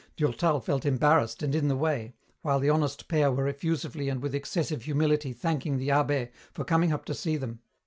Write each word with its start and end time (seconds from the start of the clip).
Durtal 0.17 0.59
felt 0.59 0.83
embarrassed 0.83 1.43
and 1.43 1.53
in 1.53 1.67
the 1.67 1.75
way, 1.75 2.15
while 2.41 2.59
the 2.59 2.71
honest 2.71 3.07
pair 3.07 3.31
were 3.31 3.47
effusively 3.47 4.09
and 4.09 4.19
with 4.19 4.33
excessive 4.33 4.81
humility 4.81 5.31
thanking 5.31 5.77
the 5.77 5.89
abbé 5.89 6.31
for 6.51 6.65
coming 6.65 6.91
up 6.91 7.05
to 7.05 7.13
see 7.13 7.37
them. 7.37 7.59